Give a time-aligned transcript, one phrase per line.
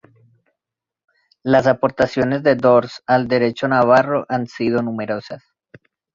[1.55, 5.41] Las aportaciones de d'Ors al derecho navarro han sido numerosas.